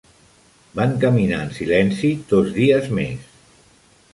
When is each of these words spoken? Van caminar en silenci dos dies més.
Van 0.79 0.95
caminar 1.03 1.41
en 1.49 1.53
silenci 1.59 2.09
dos 2.33 2.51
dies 2.59 2.89
més. 3.01 3.29